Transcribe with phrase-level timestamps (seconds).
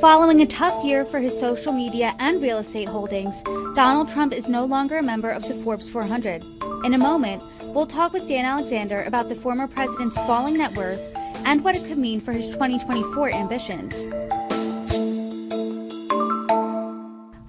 [0.00, 3.42] Following a tough year for his social media and real estate holdings,
[3.74, 6.44] Donald Trump is no longer a member of the Forbes 400.
[6.84, 7.42] In a moment,
[7.74, 11.00] we'll talk with Dan Alexander about the former president's falling net worth
[11.44, 13.94] and what it could mean for his 2024 ambitions.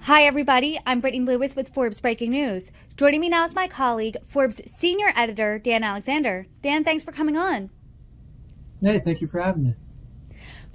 [0.06, 0.78] Hi, everybody.
[0.86, 2.72] I'm Brittany Lewis with Forbes Breaking News.
[2.96, 6.46] Joining me now is my colleague, Forbes senior editor, Dan Alexander.
[6.62, 7.70] Dan, thanks for coming on.
[8.80, 9.74] Hey, thank you for having me.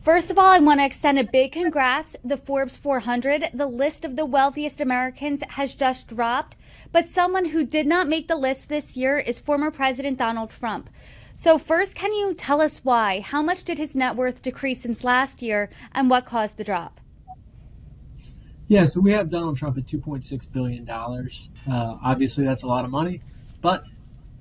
[0.01, 2.15] First of all, I want to extend a big congrats.
[2.23, 6.57] The Forbes 400, the list of the wealthiest Americans, has just dropped.
[6.91, 10.89] But someone who did not make the list this year is former President Donald Trump.
[11.35, 13.19] So, first, can you tell us why?
[13.19, 16.99] How much did his net worth decrease since last year, and what caused the drop?
[18.69, 20.89] Yeah, so we have Donald Trump at $2.6 billion.
[20.89, 23.21] Uh, obviously, that's a lot of money,
[23.61, 23.85] but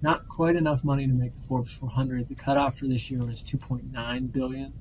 [0.01, 2.31] not quite enough money to make the Forbes 400.
[2.31, 4.73] The cutoff for this year was 2.9 billion.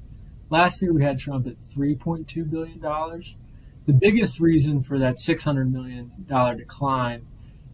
[0.49, 3.37] Last year we had Trump at 3.2 billion dollars.
[3.85, 7.25] The biggest reason for that 600 million dollar decline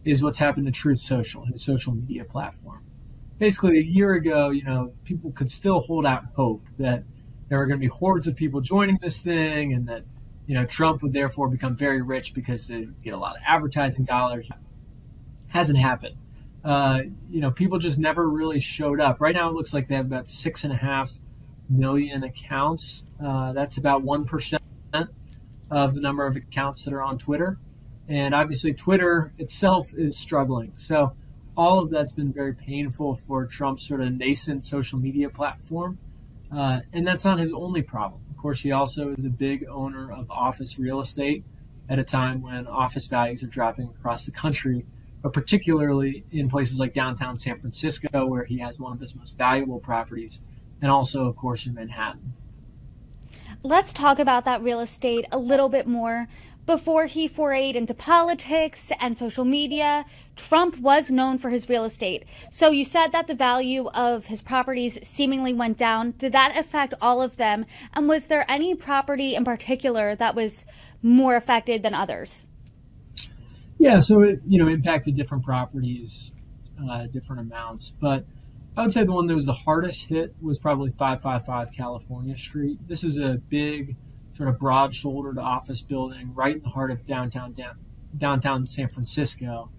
[0.04, 2.82] is what's happened to Truth Social, his social media platform.
[3.38, 7.02] Basically, a year ago, you know, people could still hold out hope that
[7.48, 10.04] there were going to be hordes of people joining this thing, and that
[10.46, 14.04] you know Trump would therefore become very rich because they get a lot of advertising
[14.04, 14.50] dollars.
[15.48, 16.16] Hasn't happened
[16.66, 19.20] uh, you know, people just never really showed up.
[19.20, 21.12] Right now, it looks like they have about six and a half
[21.68, 23.06] million accounts.
[23.22, 24.58] Uh, that's about 1%
[25.70, 27.58] of the number of accounts that are on Twitter.
[28.08, 30.72] And obviously, Twitter itself is struggling.
[30.74, 31.14] So,
[31.56, 35.98] all of that's been very painful for Trump's sort of nascent social media platform.
[36.54, 38.20] Uh, and that's not his only problem.
[38.30, 41.44] Of course, he also is a big owner of office real estate
[41.88, 44.84] at a time when office values are dropping across the country
[45.26, 49.36] but particularly in places like downtown San Francisco, where he has one of his most
[49.36, 50.42] valuable properties,
[50.80, 52.34] and also, of course, in Manhattan.
[53.62, 56.28] Let's talk about that real estate a little bit more.
[56.66, 60.04] Before he forayed into politics and social media,
[60.34, 62.24] Trump was known for his real estate.
[62.50, 66.14] So you said that the value of his properties seemingly went down.
[66.18, 67.66] Did that affect all of them?
[67.94, 70.66] And was there any property in particular that was
[71.02, 72.48] more affected than others?
[73.78, 76.32] Yeah, so it you know impacted different properties,
[76.90, 78.24] uh, different amounts, but
[78.76, 82.78] I would say the one that was the hardest hit was probably 555 California Street.
[82.86, 83.96] This is a big,
[84.32, 87.78] sort of broad-shouldered office building right in the heart of downtown down,
[88.18, 89.70] downtown San Francisco.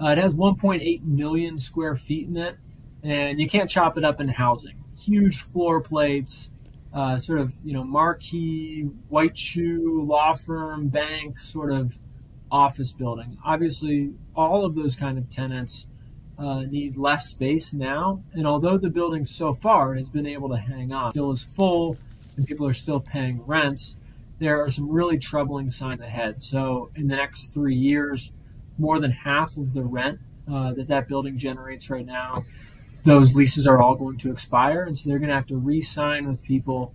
[0.00, 2.56] Uh, it has 1.8 million square feet in it,
[3.02, 4.84] and you can't chop it up into housing.
[4.96, 6.52] Huge floor plates,
[6.92, 11.98] uh, sort of you know marquee white shoe law firm bank sort of
[12.52, 13.36] office building.
[13.44, 15.90] Obviously, all of those kind of tenants
[16.38, 18.22] uh, need less space now.
[18.32, 21.96] And although the building so far has been able to hang on, still is full,
[22.36, 24.00] and people are still paying rents,
[24.38, 26.42] there are some really troubling signs ahead.
[26.42, 28.32] So, in the next three years,
[28.78, 30.18] more than half of the rent
[30.50, 32.44] uh, that that building generates right now,
[33.04, 36.26] those leases are all going to expire, and so they're going to have to re-sign
[36.26, 36.94] with people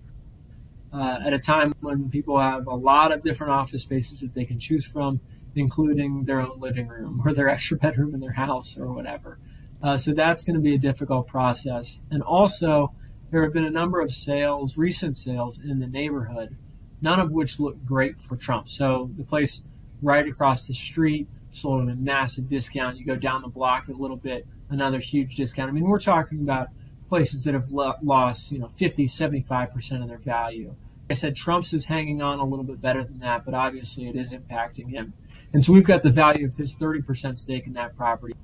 [0.92, 4.44] uh, at a time when people have a lot of different office spaces that they
[4.44, 5.20] can choose from
[5.56, 9.40] including their own living room or their extra bedroom in their house or whatever.
[9.82, 12.04] Uh, so that's going to be a difficult process.
[12.12, 12.94] And also,
[13.32, 16.58] there have been a number of sales, recent sales in the neighborhood,
[17.02, 18.70] none of which look great for Trump.
[18.70, 19.68] So the place
[20.02, 22.98] right across the street sold at a massive discount.
[22.98, 25.70] You go down the block a little bit, another huge discount.
[25.70, 26.70] I mean, we're talking about
[27.08, 30.68] places that have lost, you know, 50, 75% of their value.
[30.68, 34.08] Like I said Trump's is hanging on a little bit better than that, but obviously
[34.08, 35.14] it is impacting him.
[35.54, 38.36] And so we've got the value of his 30% stake in that property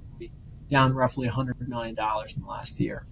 [0.69, 3.05] down roughly $100 million in the last year.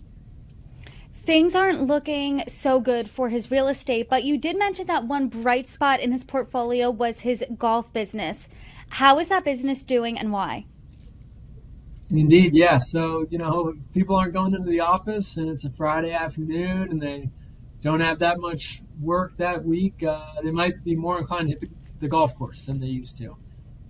[1.13, 5.27] Things aren't looking so good for his real estate, but you did mention that one
[5.27, 8.49] bright spot in his portfolio was his golf business.
[8.89, 10.65] How is that business doing and why?
[12.09, 12.71] Indeed, yes.
[12.71, 12.77] Yeah.
[12.79, 17.01] So, you know, people aren't going into the office and it's a Friday afternoon and
[17.01, 17.29] they
[17.81, 21.59] don't have that much work that week, uh, they might be more inclined to hit
[21.59, 21.69] the,
[21.99, 23.37] the golf course than they used to.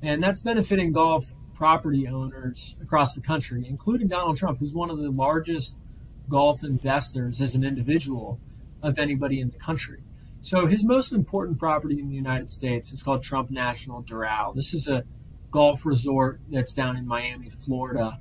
[0.03, 4.97] And that's benefiting golf property owners across the country, including Donald Trump, who's one of
[4.97, 5.81] the largest
[6.27, 8.37] golf investors as an individual
[8.81, 10.03] of anybody in the country.
[10.41, 14.53] So his most important property in the United States is called Trump National Doral.
[14.53, 15.05] This is a
[15.51, 18.19] golf resort that's down in Miami, Florida.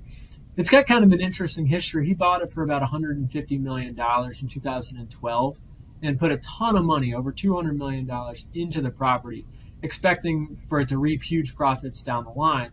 [0.56, 2.06] It's got kind of an interesting history.
[2.06, 5.60] He bought it for about $150 million in 2012
[6.00, 8.08] and put a ton of money, over $200 million,
[8.54, 9.46] into the property
[9.82, 12.70] expecting for it to reap huge profits down the line.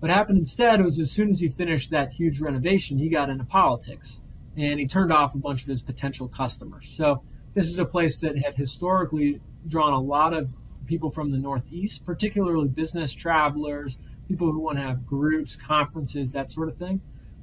[0.00, 3.44] What happened instead was as soon as he finished that huge renovation, he got into
[3.44, 4.20] politics
[4.56, 6.88] and he turned off a bunch of his potential customers.
[6.88, 7.22] So
[7.54, 10.54] this is a place that had historically drawn a lot of
[10.86, 16.50] people from the Northeast, particularly business travelers, people who want to have groups, conferences, that
[16.50, 17.00] sort of thing.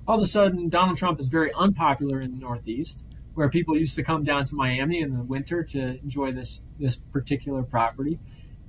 [0.08, 3.96] All of a sudden, Donald Trump is very unpopular in the Northeast, where people used
[3.96, 8.20] to come down to Miami in the winter to enjoy this this particular property.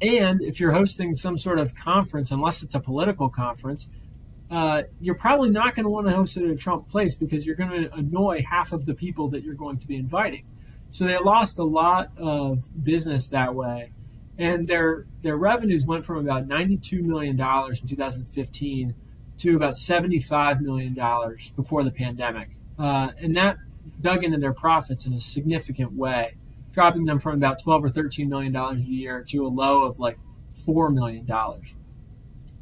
[0.01, 3.89] And if you're hosting some sort of conference, unless it's a political conference,
[4.51, 7.47] uh, you're probably not going to want to host it at a Trump place because
[7.47, 10.45] you're going to annoy half of the people that you're going to be inviting.
[10.93, 13.93] So they lost a lot of business that way,
[14.39, 18.95] and their their revenues went from about 92 million dollars in 2015
[19.39, 23.59] to about 75 million dollars before the pandemic, uh, and that
[24.01, 26.37] dug into their profits in a significant way,
[26.77, 29.99] dropping them from about 12 or 13 million dollars a year to a low of
[29.99, 30.19] like
[30.53, 31.75] four million dollars.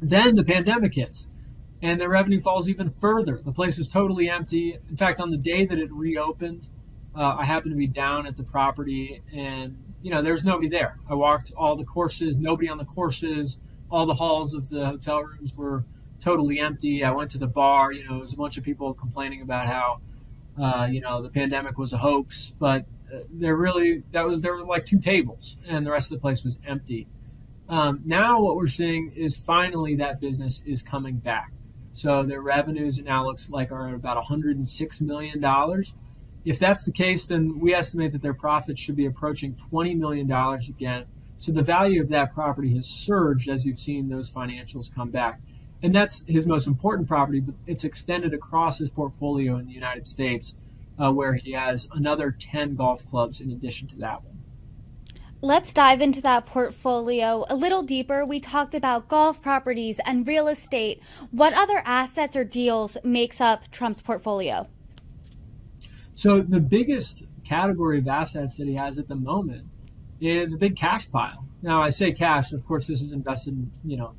[0.01, 1.27] Then the pandemic hits
[1.81, 3.41] and their revenue falls even further.
[3.43, 4.79] The place was totally empty.
[4.89, 6.69] In fact, on the day that it reopened,
[7.13, 10.69] uh, I happened to be down at the property, and you know there was nobody
[10.69, 10.97] there.
[11.09, 13.61] I walked all the courses, nobody on the courses.
[13.91, 15.83] All the halls of the hotel rooms were
[16.21, 17.03] totally empty.
[17.03, 17.91] I went to the bar.
[17.91, 19.99] You know, it was a bunch of people complaining about how
[20.57, 22.85] uh, you know the pandemic was a hoax, but
[23.31, 26.43] there really that was there were like two tables, and the rest of the place
[26.43, 27.07] was empty.
[27.67, 31.51] Um, now what we're seeing is finally that business is coming back.
[31.93, 35.95] So their revenues it now looks like are about 106 million dollars.
[36.43, 40.27] If that's the case, then we estimate that their profits should be approaching 20 million
[40.27, 41.05] dollars again.
[41.39, 45.39] So the value of that property has surged as you've seen those financials come back.
[45.83, 50.07] And that's his most important property, but it's extended across his portfolio in the United
[50.07, 50.61] States,
[50.99, 54.35] uh, where he has another 10 golf clubs in addition to that one.
[55.41, 58.25] Let's dive into that portfolio a little deeper.
[58.25, 61.03] We talked about golf properties and real estate.
[61.29, 64.67] What other assets or deals makes up Trump's portfolio?
[66.15, 69.67] So the biggest category of assets that he has at the moment
[70.19, 71.45] is a big cash pile.
[71.61, 74.15] Now I say cash, of course this is invested in, you know,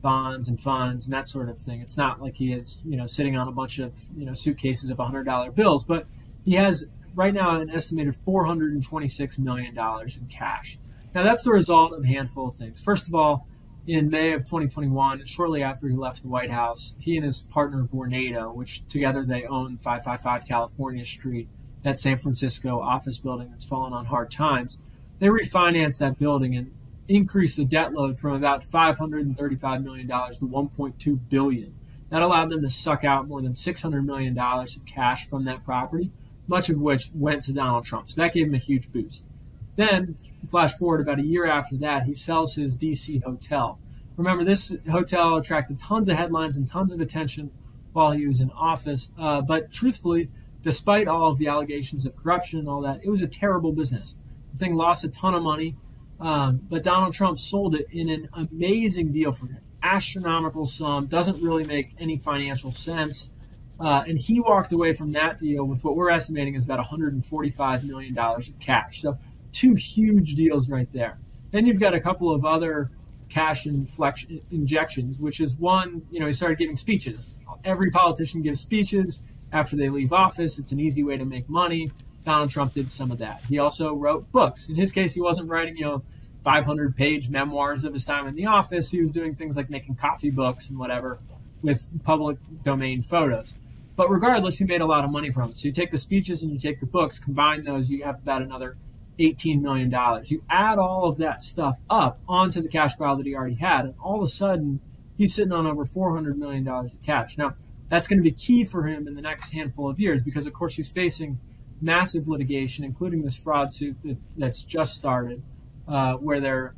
[0.00, 1.80] bonds and funds and that sort of thing.
[1.80, 4.90] It's not like he is, you know, sitting on a bunch of, you know, suitcases
[4.90, 6.06] of $100 bills, but
[6.44, 10.78] he has right now an estimated $426 million in cash.
[11.14, 12.80] Now, that's the result of a handful of things.
[12.80, 13.46] First of all,
[13.86, 17.82] in May of 2021, shortly after he left the White House, he and his partner
[17.82, 21.48] Vornado, which together they own 555 California Street,
[21.82, 24.78] that San Francisco office building that's fallen on hard times,
[25.18, 26.72] they refinanced that building and
[27.08, 31.74] increased the debt load from about $535 million to 1.2 billion.
[32.10, 36.12] That allowed them to suck out more than $600 million of cash from that property
[36.50, 38.10] much of which went to Donald Trump.
[38.10, 39.28] So that gave him a huge boost.
[39.76, 40.16] Then,
[40.48, 43.78] flash forward about a year after that, he sells his DC hotel.
[44.16, 47.52] Remember, this hotel attracted tons of headlines and tons of attention
[47.92, 49.14] while he was in office.
[49.16, 50.28] Uh, but truthfully,
[50.62, 54.16] despite all of the allegations of corruption and all that, it was a terrible business.
[54.52, 55.76] The thing lost a ton of money,
[56.18, 59.60] um, but Donald Trump sold it in an amazing deal for him.
[59.84, 63.34] Astronomical sum, doesn't really make any financial sense.
[63.80, 67.82] Uh, and he walked away from that deal with what we're estimating is about $145
[67.84, 69.00] million of cash.
[69.00, 69.18] So,
[69.52, 71.18] two huge deals right there.
[71.50, 72.90] Then you've got a couple of other
[73.30, 77.36] cash injections, which is one, you know, he started giving speeches.
[77.64, 79.22] Every politician gives speeches
[79.52, 80.58] after they leave office.
[80.58, 81.90] It's an easy way to make money.
[82.24, 83.42] Donald Trump did some of that.
[83.48, 84.68] He also wrote books.
[84.68, 86.02] In his case, he wasn't writing, you know,
[86.44, 88.90] 500 page memoirs of his time in the office.
[88.90, 91.18] He was doing things like making coffee books and whatever
[91.62, 93.54] with public domain photos.
[93.96, 95.58] But regardless, he made a lot of money from it.
[95.58, 98.42] So you take the speeches and you take the books, combine those, you have about
[98.42, 98.76] another
[99.18, 99.92] $18 million.
[100.24, 103.84] You add all of that stuff up onto the cash pile that he already had,
[103.84, 104.80] and all of a sudden,
[105.16, 107.36] he's sitting on over $400 million of cash.
[107.36, 107.54] Now,
[107.88, 110.52] that's going to be key for him in the next handful of years because, of
[110.52, 111.38] course, he's facing
[111.82, 115.42] massive litigation, including this fraud suit that, that's just started,
[115.88, 116.74] uh, where they're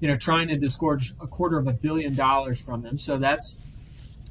[0.00, 2.98] you know, trying to disgorge a quarter of a billion dollars from him.
[2.98, 3.60] So that's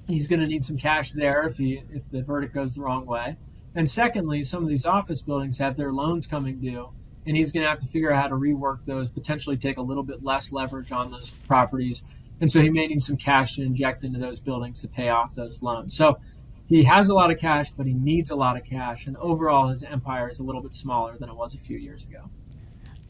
[0.07, 3.05] he's going to need some cash there if he if the verdict goes the wrong
[3.05, 3.37] way.
[3.75, 6.89] And secondly, some of these office buildings have their loans coming due,
[7.25, 9.81] and he's going to have to figure out how to rework those, potentially take a
[9.81, 12.05] little bit less leverage on those properties.
[12.39, 15.35] And so he may need some cash to inject into those buildings to pay off
[15.35, 15.95] those loans.
[15.95, 16.19] So
[16.67, 19.07] he has a lot of cash, but he needs a lot of cash.
[19.07, 22.07] And overall, his empire is a little bit smaller than it was a few years
[22.07, 22.29] ago.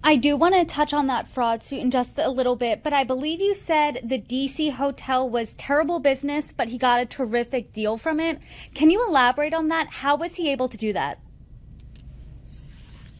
[0.08, 2.94] I do want to touch on that fraud suit in just a little bit, but
[2.94, 7.74] I believe you said the DC hotel was terrible business, but he got a terrific
[7.74, 8.40] deal from it.
[8.76, 9.88] Can you elaborate on that?
[9.88, 11.20] How was he able to do that?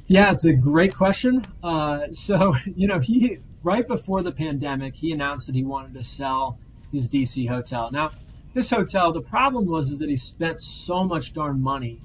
[0.06, 1.48] Yeah, it's a great question.
[1.64, 6.04] Uh, so, you know, he right before the pandemic, he announced that he wanted to
[6.04, 6.60] sell
[6.92, 7.90] his DC hotel.
[7.92, 8.12] Now,
[8.54, 12.00] this hotel, the problem was is that he spent so much darn money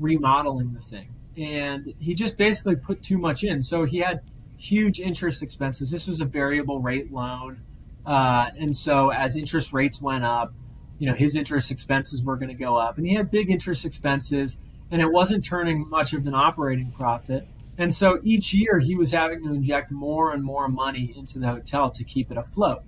[0.00, 3.62] remodeling the thing and he just basically put too much in.
[3.62, 4.20] So he had
[4.56, 5.90] huge interest expenses.
[5.90, 7.60] This was a variable rate loan.
[8.04, 10.54] Uh, and so as interest rates went up,
[10.98, 12.96] you know, his interest expenses were going to go up.
[12.96, 17.46] And he had big interest expenses, and it wasn't turning much of an operating profit.
[17.76, 21.48] And so each year he was having to inject more and more money into the
[21.48, 22.82] hotel to keep it afloat.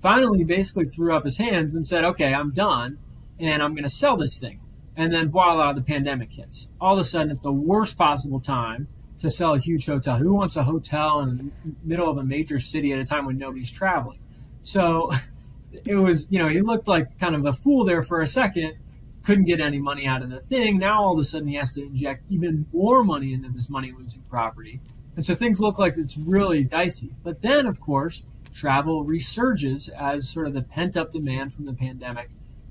[0.00, 2.98] Finally, he basically threw up his hands and said, okay, I'm done,
[3.38, 4.58] and I'm going to sell this thing.
[4.96, 6.68] And then voila, the pandemic hits.
[6.80, 8.88] All of a sudden, it's the worst possible time
[9.20, 10.16] to sell a huge hotel.
[10.16, 11.50] Who wants a hotel in the
[11.84, 14.18] middle of a major city at a time when nobody's traveling?
[14.62, 15.12] So
[15.86, 18.74] it was, you know, he looked like kind of a fool there for a second,
[19.22, 20.78] couldn't get any money out of the thing.
[20.78, 23.92] Now all of a sudden he has to inject even more money into this money
[23.96, 24.80] losing property.
[25.14, 27.10] And so things look like it's really dicey.
[27.22, 31.72] But then, of course, travel resurges as sort of the pent up demand from the
[31.72, 32.30] pandemic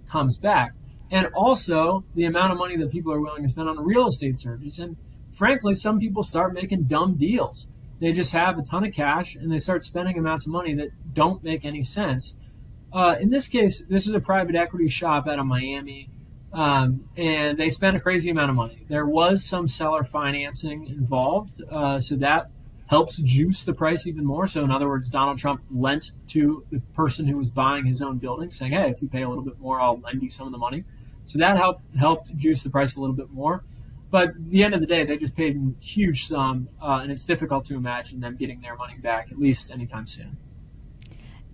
[0.10, 0.74] comes back.
[1.12, 4.39] And also the amount of money that people are willing to spend on real estate
[4.39, 4.80] surges.
[4.80, 4.96] And
[5.34, 7.72] frankly, some people start making dumb deals.
[8.00, 10.89] They just have a ton of cash and they start spending amounts of money that
[11.13, 12.39] don't make any sense.
[12.94, 16.10] Uh, in this case, this is a private equity shop out of Miami,
[16.51, 18.86] um, and they spent a crazy amount of money.
[18.89, 22.50] There was some seller financing involved, uh, so that
[22.92, 24.50] helps juice the price even more.
[24.50, 28.18] So, in other words, Donald Trump lent to the person who was buying his own
[28.18, 30.52] building, saying, "Hey, if you pay a little bit more, I'll lend you some of
[30.52, 30.84] the money."
[31.26, 33.64] So that helped helped juice the price a little bit more.
[34.12, 37.14] But at the end of the day, they just paid a huge sum, uh, and
[37.14, 40.36] it's difficult to imagine them getting their money back, at least anytime soon.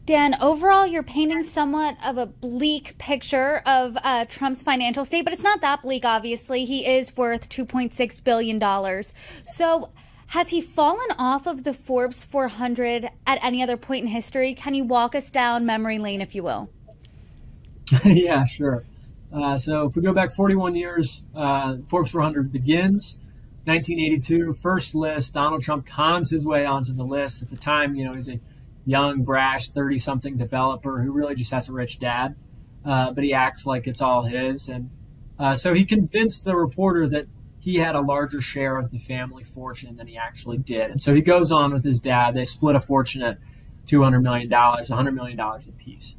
[0.05, 5.33] Dan, overall, you're painting somewhat of a bleak picture of uh, Trump's financial state, but
[5.33, 6.65] it's not that bleak, obviously.
[6.65, 9.03] He is worth $2.6 billion.
[9.45, 9.91] So,
[10.27, 14.53] has he fallen off of the Forbes 400 at any other point in history?
[14.53, 16.69] Can you walk us down memory lane, if you will?
[18.03, 18.83] yeah, sure.
[19.31, 23.19] Uh, so if we go back 41 years, uh, Forbes 400 begins.
[23.65, 25.33] 1982, first list.
[25.33, 27.41] Donald Trump cons his way onto the list.
[27.41, 28.39] At the time, you know, he's a
[28.85, 32.35] young, brash, 30 something developer who really just has a rich dad,
[32.85, 34.69] uh, but he acts like it's all his.
[34.69, 34.89] And
[35.37, 37.27] uh, so he convinced the reporter that
[37.67, 40.91] he had a larger share of the family fortune than he actually did.
[40.91, 42.33] And so he goes on with his dad.
[42.33, 43.39] They split a fortune at
[43.87, 46.17] $200 million, $100 million apiece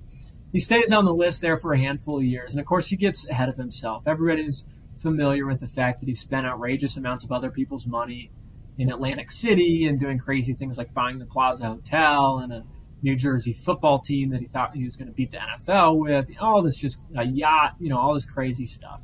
[0.52, 2.52] he stays on the list there for a handful of years.
[2.52, 4.06] And of course, he gets ahead of himself.
[4.06, 8.30] Everybody's familiar with the fact that he spent outrageous amounts of other people's money
[8.78, 12.64] in Atlantic City and doing crazy things like buying the Plaza Hotel and a
[13.02, 16.30] New Jersey football team that he thought he was going to beat the NFL with.
[16.40, 19.02] All this just a yacht, you know, all this crazy stuff.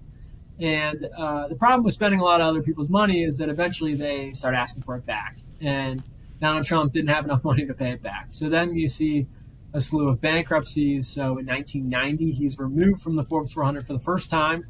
[0.61, 3.95] And uh, the problem with spending a lot of other people's money is that eventually
[3.95, 5.39] they start asking for it back.
[5.61, 6.03] And
[6.41, 8.27] Donald Trump didn't have enough money to pay it back.
[8.29, 9.27] So then you see
[9.73, 11.09] a slew of bankruptcies.
[11.09, 14.67] So in 1990, he's removed from the Forbes 400 for the first time,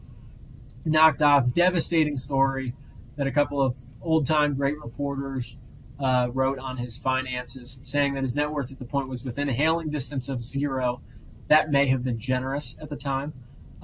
[0.84, 1.52] knocked off.
[1.52, 2.74] Devastating story
[3.16, 5.58] that a couple of old time great reporters
[6.00, 9.48] uh, wrote on his finances, saying that his net worth at the point was within
[9.48, 11.00] a hailing distance of zero.
[11.48, 13.34] That may have been generous at the time.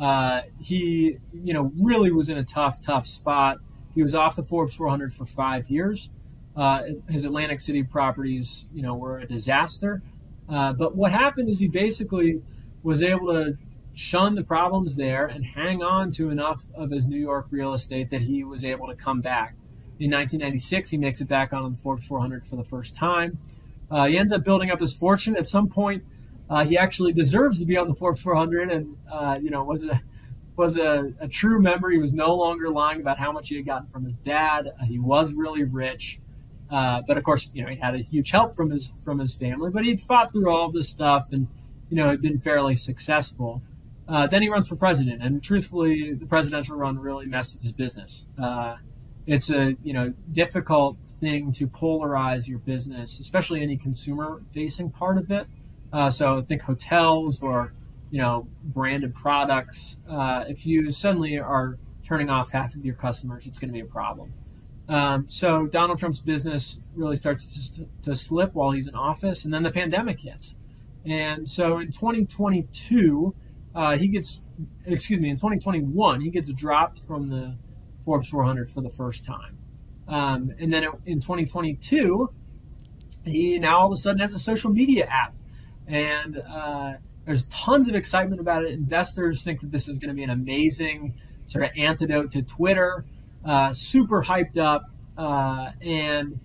[0.00, 3.58] Uh, he, you know, really was in a tough, tough spot.
[3.94, 6.14] He was off the Forbes 400 for five years.
[6.56, 10.02] Uh, his Atlantic City properties, you know, were a disaster.
[10.48, 12.42] Uh, but what happened is he basically
[12.82, 13.58] was able to
[13.92, 18.08] shun the problems there and hang on to enough of his New York real estate
[18.10, 19.54] that he was able to come back.
[19.98, 23.38] In 1996, he makes it back on the Forbes 400 for the first time.
[23.90, 25.36] Uh, he ends up building up his fortune.
[25.36, 26.04] At some point,
[26.50, 29.86] uh, he actually deserves to be on the Forbes 400, and uh, you know was
[29.86, 30.00] a
[30.56, 31.88] was a, a, true member.
[31.90, 34.68] He was no longer lying about how much he had gotten from his dad.
[34.68, 36.20] Uh, he was really rich.
[36.70, 39.34] Uh, but of course, you know, he had a huge help from his from his
[39.34, 39.70] family.
[39.70, 41.46] But he'd fought through all of this stuff, and
[41.88, 43.62] you know, had been fairly successful.
[44.08, 47.72] Uh, then he runs for president, and truthfully, the presidential run really messed with his
[47.72, 48.26] business.
[48.40, 48.76] Uh,
[49.26, 55.30] it's a you know difficult thing to polarize your business, especially any consumer-facing part of
[55.30, 55.46] it.
[55.92, 57.72] Uh, so think hotels or
[58.10, 60.02] you know branded products.
[60.08, 63.80] Uh, if you suddenly are turning off half of your customers, it's going to be
[63.80, 64.32] a problem.
[64.88, 69.54] Um, so Donald Trump's business really starts to, to, slip while he's in office, and
[69.54, 70.56] then the pandemic hits.
[71.06, 73.32] And so in 2022,
[73.72, 74.44] uh, he gets,
[74.84, 77.54] excuse me, in 2021, he gets dropped from the
[78.04, 79.58] Forbes 400 for the first time.
[80.08, 82.28] Um, and then in 2022,
[83.24, 85.34] he now all of a sudden has a social media app.
[85.90, 86.94] And uh,
[87.26, 88.72] there's tons of excitement about it.
[88.72, 91.14] Investors think that this is going to be an amazing
[91.48, 93.04] sort of antidote to Twitter
[93.44, 94.84] uh, super hyped up,
[95.16, 96.40] uh, and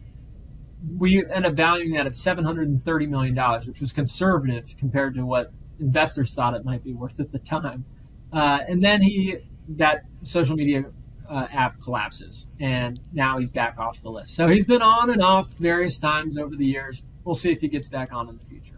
[0.97, 5.51] we end up valuing that at 730 million dollars, which was conservative compared to what
[5.79, 7.85] investors thought it might be worth at the time.
[8.31, 9.37] Uh, and then he
[9.67, 10.85] that social media
[11.29, 14.35] uh, app collapses, and now he's back off the list.
[14.35, 17.05] So he's been on and off various times over the years.
[17.23, 18.77] We'll see if he gets back on in the future.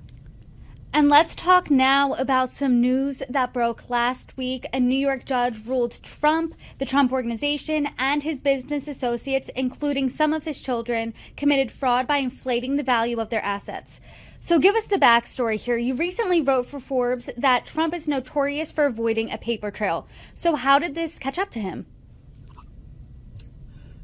[0.94, 4.66] And let's talk now about some news that broke last week.
[4.74, 10.34] A New York judge ruled Trump, the Trump Organization, and his business associates, including some
[10.34, 14.00] of his children, committed fraud by inflating the value of their assets.
[14.40, 15.78] So give us the backstory here.
[15.78, 20.08] You recently wrote for Forbes that Trump is notorious for avoiding a paper trail.
[20.34, 21.86] So how did this catch up to him?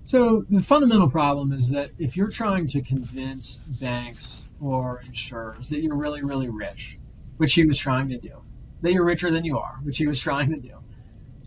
[0.05, 5.81] So the fundamental problem is that if you're trying to convince banks or insurers that
[5.81, 6.99] you're really, really rich,
[7.37, 8.41] which he was trying to do,
[8.81, 10.75] that you're richer than you are, which he was trying to do,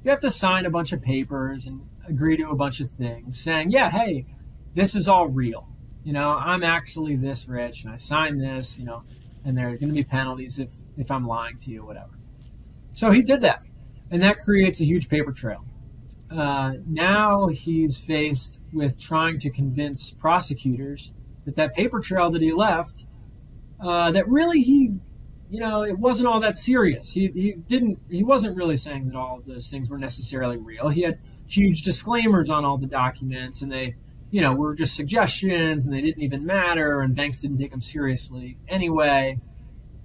[0.03, 3.41] you have to sign a bunch of papers and agree to a bunch of things
[3.41, 4.27] saying, yeah, hey,
[4.75, 5.69] this is all real.
[6.05, 9.03] You know, I'm actually this rich and I signed this, you know,
[9.45, 12.11] and there are going to be penalties if, if I'm lying to you, whatever.
[12.93, 13.63] So he did that.
[14.11, 15.65] And that creates a huge paper trail
[16.31, 21.15] uh, now he's faced with trying to convince prosecutors
[21.47, 23.07] that that paper trail that he left,
[23.81, 24.97] uh, that really he,
[25.49, 27.15] you know, it wasn't all that serious.
[27.15, 30.89] He, he didn't, he wasn't really saying that all of those things were necessarily real.
[30.89, 33.95] He had huge disclaimers on all the documents and they,
[34.31, 37.81] you know, were just suggestions and they didn't even matter and banks didn't take them
[37.81, 39.41] seriously anyway.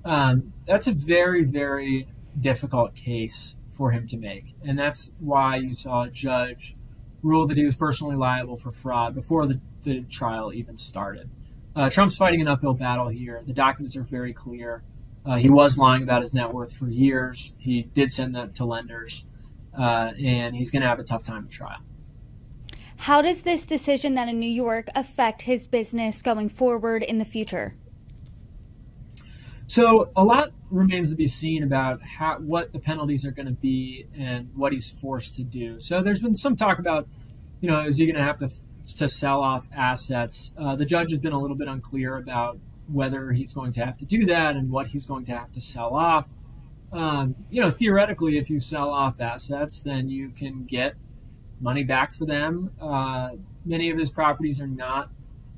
[0.06, 2.08] Um, that's a very, very
[2.40, 4.54] difficult case for him to make.
[4.64, 6.76] And that's why you saw a judge
[7.24, 11.30] rule that he was personally liable for fraud before the, the trial even started.
[11.76, 13.42] Uh, Trump's fighting an uphill battle here.
[13.46, 14.84] The documents are very clear.
[15.26, 17.56] Uh, he was lying about his net worth for years.
[17.60, 19.28] He did send that to lenders,
[19.78, 21.80] uh, and he's going to have a tough time at trial.
[22.98, 27.26] How does this decision then in New York affect his business going forward in the
[27.26, 27.76] future?
[29.66, 33.54] So a lot remains to be seen about how what the penalties are going to
[33.54, 35.80] be and what he's forced to do.
[35.80, 37.08] So there's been some talk about,
[37.62, 38.50] you know, is he going to have to
[38.96, 40.54] to sell off assets?
[40.58, 42.58] Uh, the judge has been a little bit unclear about
[42.88, 45.62] whether he's going to have to do that and what he's going to have to
[45.62, 46.30] sell off.
[46.92, 50.96] Um, you know, theoretically, if you sell off assets, then you can get
[51.62, 52.72] money back for them.
[52.82, 53.32] Uh,
[53.66, 55.10] many of his properties are not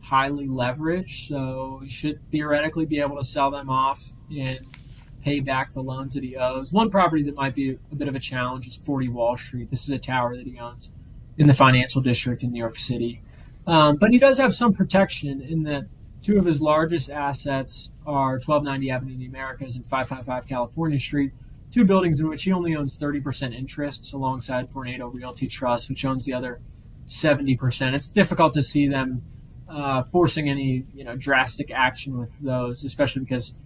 [0.02, 4.60] highly leveraged, so he should theoretically be able to sell them off and
[5.24, 6.74] pay back the loans that he owes.
[6.74, 9.70] One property that might be a bit of a challenge is 40 Wall Street.
[9.70, 10.96] This is a tower that he owns
[11.38, 13.23] in the financial district in New York City.
[13.66, 15.86] Um, but he does have some protection in that
[16.22, 21.32] two of his largest assets are 1290 Avenue of the Americas and 555 California Street,
[21.72, 26.26] two buildings in which he only owns 30% interests alongside Vornado Realty Trust, which owns
[26.26, 26.60] the other
[27.08, 27.94] 70%.
[27.94, 29.24] It's difficult to see them
[29.70, 33.58] uh, forcing any you know drastic action with those, especially because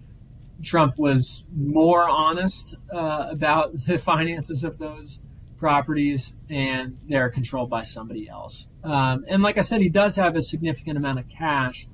[0.63, 5.21] Trump was more honest uh, about the finances of those
[5.58, 8.72] properties and they're controlled by somebody else.
[8.84, 11.88] Um, and like I said, he does have a significant amount of cash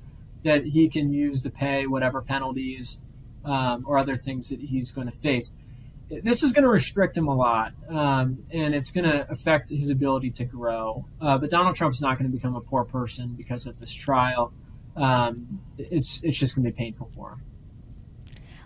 [0.44, 3.02] that he can use to pay whatever penalties
[3.44, 5.52] um, or other things that he's going to face
[6.08, 9.90] this is going to restrict him a lot, um, and it's going to affect his
[9.90, 11.06] ability to grow.
[11.20, 14.52] Uh, but Donald Trump's not going to become a poor person because of this trial.
[14.96, 17.42] Um, it's it's just going to be painful for him.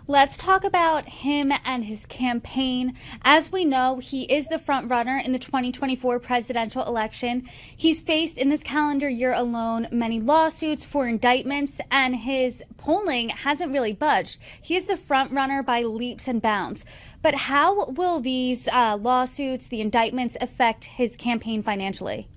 [0.09, 2.95] Let's talk about him and his campaign.
[3.21, 7.47] As we know, he is the front runner in the 2024 presidential election.
[7.77, 13.71] He's faced in this calendar year alone many lawsuits for indictments, and his polling hasn't
[13.71, 14.39] really budged.
[14.59, 16.85] He is the front runner by leaps and bounds.
[17.21, 22.27] But how will these uh, lawsuits, the indictments, affect his campaign financially?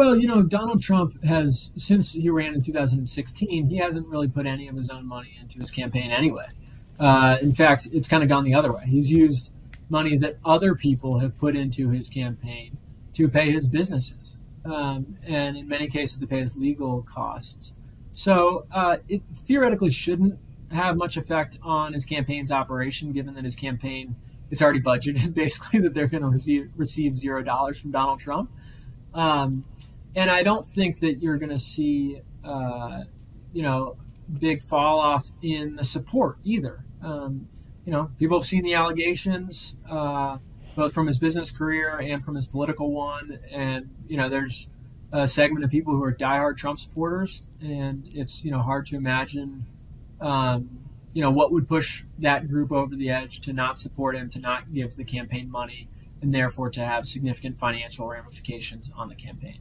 [0.00, 4.46] Well, you know, Donald Trump has, since he ran in 2016, he hasn't really put
[4.46, 6.46] any of his own money into his campaign anyway.
[6.98, 8.84] Uh, in fact, it's kind of gone the other way.
[8.86, 9.52] He's used
[9.90, 12.78] money that other people have put into his campaign
[13.12, 17.74] to pay his businesses, um, and in many cases to pay his legal costs.
[18.14, 20.38] So uh, it theoretically shouldn't
[20.72, 24.16] have much effect on his campaign's operation, given that his campaign
[24.50, 28.50] it's already budgeted basically that they're going to receive zero dollars from Donald Trump.
[29.12, 29.64] Um,
[30.14, 33.04] and I don't think that you're going to see, uh,
[33.52, 33.96] you know,
[34.38, 36.84] big fall off in the support either.
[37.02, 37.48] Um,
[37.84, 40.38] you know, people have seen the allegations, uh,
[40.76, 44.70] both from his business career and from his political one, and you know, there's
[45.12, 48.96] a segment of people who are diehard Trump supporters, and it's you know hard to
[48.96, 49.64] imagine,
[50.20, 50.68] um,
[51.12, 54.38] you know, what would push that group over the edge to not support him, to
[54.38, 55.88] not give the campaign money,
[56.22, 59.58] and therefore to have significant financial ramifications on the campaign.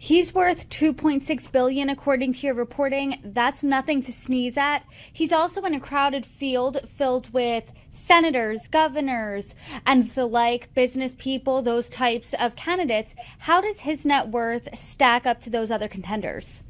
[0.00, 3.18] He's worth 2.6 billion according to your reporting.
[3.24, 4.84] That's nothing to sneeze at.
[5.12, 11.62] He's also in a crowded field filled with senators, governors, and the like, business people,
[11.62, 13.16] those types of candidates.
[13.40, 16.62] How does his net worth stack up to those other contenders?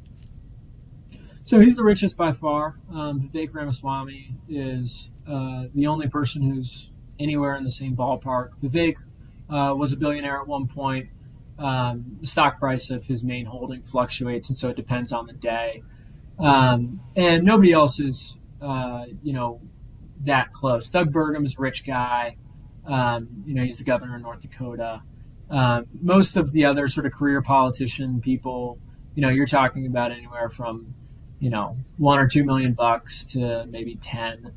[1.45, 2.79] So he's the richest by far.
[2.91, 8.49] Um, Vivek Ramaswamy is uh, the only person who's anywhere in the same ballpark.
[8.63, 8.97] Vivek
[9.51, 11.09] uh, was a billionaire at one point.
[11.59, 15.33] Um, the stock price of his main holding fluctuates, and so it depends on the
[15.33, 15.83] day.
[16.39, 19.59] Um, and nobody else is, uh, you know,
[20.23, 20.87] that close.
[20.87, 22.37] Doug Burgum is a rich guy.
[22.85, 25.01] Um, you know, he's the governor of North Dakota.
[25.49, 28.79] Um, most of the other sort of career politician people,
[29.15, 30.93] you know, you're talking about anywhere from
[31.39, 34.51] you know, one or two million bucks to maybe 10.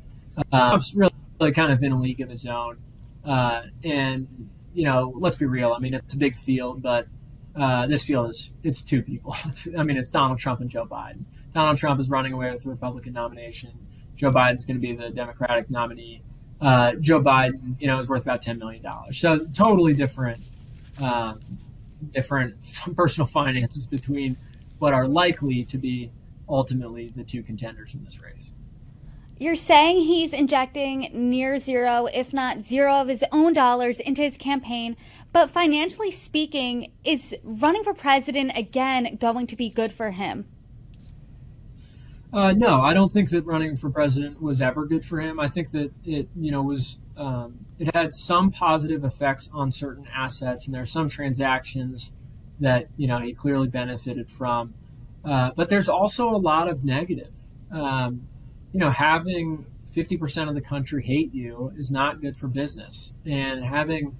[0.51, 2.77] Uh, really, really kind of in a league of his own.
[3.25, 5.73] Uh, and, you know, let's be real.
[5.73, 7.07] I mean, it's a big field, but
[7.55, 9.35] uh, this field is, it's two people.
[9.77, 11.25] I mean, it's Donald Trump and Joe Biden.
[11.53, 13.71] Donald Trump is running away with the Republican nomination.
[14.15, 16.21] Joe Biden's going to be the Democratic nominee.
[16.59, 18.83] Uh, Joe Biden, you know, is worth about $10 million.
[19.11, 20.41] So totally different,
[20.99, 21.39] um,
[22.13, 22.55] different
[22.95, 24.37] personal finances between
[24.79, 26.11] what are likely to be
[26.47, 28.53] ultimately the two contenders in this race.
[29.43, 34.37] You're saying he's injecting near zero, if not zero, of his own dollars into his
[34.37, 34.95] campaign.
[35.33, 40.45] But financially speaking, is running for president again going to be good for him?
[42.31, 45.41] Uh, no, I don't think that running for president was ever good for him.
[45.41, 50.07] I think that it, you know, was um, it had some positive effects on certain
[50.15, 52.15] assets, and there are some transactions
[52.61, 54.73] that you know he clearly benefited from.
[55.25, 57.33] Uh, but there's also a lot of negative.
[57.69, 58.29] Um,
[58.73, 63.13] you know, having 50% of the country hate you is not good for business.
[63.25, 64.17] And having,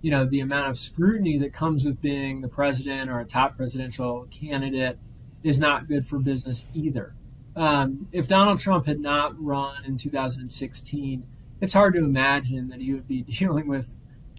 [0.00, 3.56] you know, the amount of scrutiny that comes with being the president or a top
[3.56, 4.98] presidential candidate
[5.42, 7.14] is not good for business either.
[7.54, 11.26] Um, if Donald Trump had not run in 2016,
[11.60, 13.92] it's hard to imagine that he would be dealing with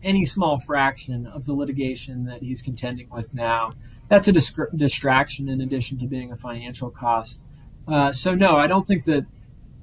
[0.04, 3.72] any small fraction of the litigation that he's contending with now
[4.10, 4.34] that's a
[4.76, 7.46] distraction in addition to being a financial cost.
[7.88, 9.26] Uh, so no, I don't think that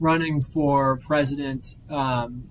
[0.00, 2.48] running for president um,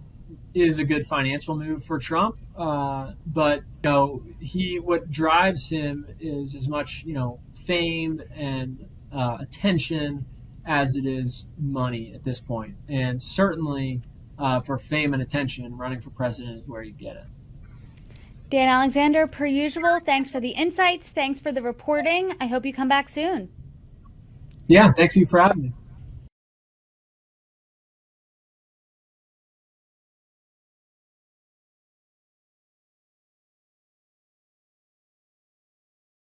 [0.54, 2.38] is a good financial move for Trump.
[2.58, 8.86] Uh, but you know, he what drives him is as much you know fame and
[9.12, 10.26] uh, attention
[10.66, 12.76] as it is money at this point.
[12.88, 14.02] and certainly
[14.40, 17.26] uh, for fame and attention, running for president is where you get it.
[18.50, 21.10] Dan Alexander, per usual, thanks for the insights.
[21.10, 22.36] Thanks for the reporting.
[22.40, 23.50] I hope you come back soon.
[24.68, 25.74] Yeah, thanks you for having me.